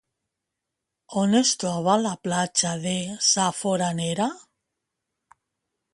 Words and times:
On 1.23 1.39
es 1.39 1.51
troba 1.63 1.99
la 2.05 2.15
platja 2.27 2.73
de 2.87 2.95
Sa 3.29 3.45
Foranera? 3.61 4.31